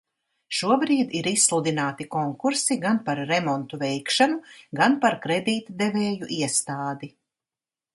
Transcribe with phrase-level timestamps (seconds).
[0.59, 4.43] Šobrīd ir izsludināti konkursi gan par remontu veikšanu,
[4.83, 7.17] gan par kredītdevēju iestādi.